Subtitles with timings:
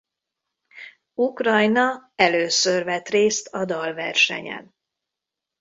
[1.13, 4.73] Ukrajna először vett részt a dalversenyen.